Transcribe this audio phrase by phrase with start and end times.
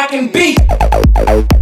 [0.00, 1.59] rockin' beat.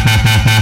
[0.06, 0.55] Ha ha ha!